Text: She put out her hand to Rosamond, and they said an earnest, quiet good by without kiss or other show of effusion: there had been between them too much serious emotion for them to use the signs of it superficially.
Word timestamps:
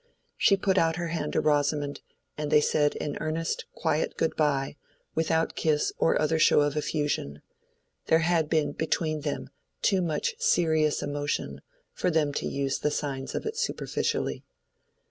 She 0.35 0.57
put 0.57 0.79
out 0.79 0.95
her 0.95 1.09
hand 1.09 1.33
to 1.33 1.41
Rosamond, 1.41 2.01
and 2.35 2.49
they 2.51 2.59
said 2.59 2.97
an 2.99 3.19
earnest, 3.21 3.65
quiet 3.75 4.17
good 4.17 4.35
by 4.35 4.75
without 5.13 5.55
kiss 5.55 5.93
or 5.99 6.19
other 6.19 6.39
show 6.39 6.61
of 6.61 6.75
effusion: 6.75 7.43
there 8.07 8.25
had 8.27 8.49
been 8.49 8.71
between 8.71 9.21
them 9.21 9.51
too 9.83 10.01
much 10.01 10.33
serious 10.39 11.03
emotion 11.03 11.61
for 11.93 12.09
them 12.09 12.33
to 12.33 12.47
use 12.47 12.79
the 12.79 12.89
signs 12.89 13.35
of 13.35 13.45
it 13.45 13.55
superficially. 13.57 14.43